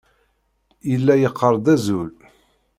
Yella 0.91 1.15
yeqqar-d 1.21 1.65
"azul". 1.73 2.11